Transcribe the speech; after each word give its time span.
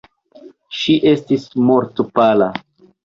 Ŝi 0.77 0.95
estis 1.13 1.45
mortpala. 1.67 2.49